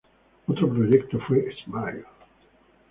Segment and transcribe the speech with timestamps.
[0.47, 2.05] Otro proyecto fue "Smile!